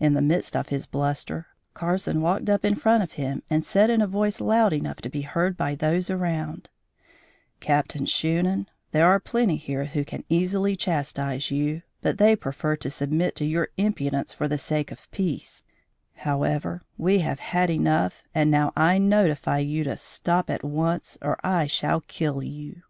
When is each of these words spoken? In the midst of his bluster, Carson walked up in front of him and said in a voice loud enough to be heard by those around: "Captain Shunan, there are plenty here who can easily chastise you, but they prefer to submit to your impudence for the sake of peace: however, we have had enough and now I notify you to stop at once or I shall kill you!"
In 0.00 0.14
the 0.14 0.20
midst 0.20 0.56
of 0.56 0.70
his 0.70 0.84
bluster, 0.84 1.46
Carson 1.74 2.20
walked 2.20 2.50
up 2.50 2.64
in 2.64 2.74
front 2.74 3.04
of 3.04 3.12
him 3.12 3.40
and 3.48 3.64
said 3.64 3.88
in 3.88 4.02
a 4.02 4.06
voice 4.08 4.40
loud 4.40 4.72
enough 4.72 4.96
to 5.02 5.08
be 5.08 5.20
heard 5.22 5.56
by 5.56 5.76
those 5.76 6.10
around: 6.10 6.68
"Captain 7.60 8.04
Shunan, 8.04 8.66
there 8.90 9.06
are 9.06 9.20
plenty 9.20 9.54
here 9.54 9.84
who 9.84 10.04
can 10.04 10.24
easily 10.28 10.74
chastise 10.74 11.52
you, 11.52 11.82
but 12.02 12.18
they 12.18 12.34
prefer 12.34 12.74
to 12.74 12.90
submit 12.90 13.36
to 13.36 13.44
your 13.44 13.68
impudence 13.76 14.32
for 14.32 14.48
the 14.48 14.58
sake 14.58 14.90
of 14.90 15.08
peace: 15.12 15.62
however, 16.16 16.82
we 16.98 17.20
have 17.20 17.38
had 17.38 17.70
enough 17.70 18.24
and 18.34 18.50
now 18.50 18.72
I 18.74 18.98
notify 18.98 19.58
you 19.58 19.84
to 19.84 19.96
stop 19.96 20.50
at 20.50 20.64
once 20.64 21.16
or 21.22 21.38
I 21.46 21.68
shall 21.68 22.00
kill 22.00 22.42
you!" 22.42 22.82